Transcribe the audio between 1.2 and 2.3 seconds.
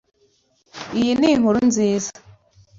inkuru nziza